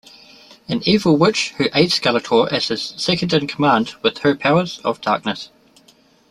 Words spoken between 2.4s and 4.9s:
as his second-in-command with her powers